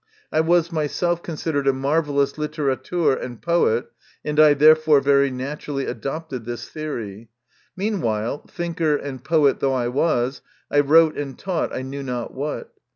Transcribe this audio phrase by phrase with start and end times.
[0.31, 3.91] I was myself considered a marvellous litterateur and poet,
[4.25, 7.29] and I therefore very naturally adopted this theory.
[7.77, 10.41] Meanwhile, thinker and poet though I was,
[10.71, 12.73] I wrote and taught I knew not what.